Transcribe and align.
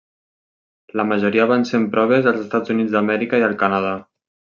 La 1.01 1.03
majoria 1.09 1.45
van 1.51 1.65
ser 1.71 1.77
en 1.79 1.85
proves 1.95 2.29
als 2.31 2.39
Estats 2.45 2.73
Units 2.77 2.91
d'Amèrica 2.97 3.43
i 3.43 3.47
al 3.49 3.55
Canadà. 3.65 3.93